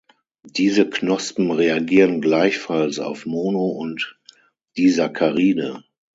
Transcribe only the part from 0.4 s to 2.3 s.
Diese Knospen reagieren